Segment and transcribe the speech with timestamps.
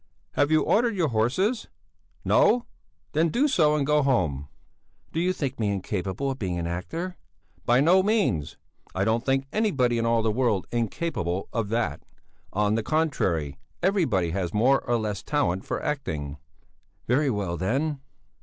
[0.31, 1.67] "Have you ordered your horses?
[2.25, 2.65] No?
[3.11, 4.47] Then do so and go home."
[5.11, 7.17] "Do you think me incapable of becoming an actor?"
[7.67, 8.57] "By no means!
[8.95, 12.01] I don't think anybody in all the world incapable of that.
[12.51, 13.59] On the contrary!
[13.83, 16.39] Everybody, has more or less talent for acting."
[17.05, 17.99] "Very well then!"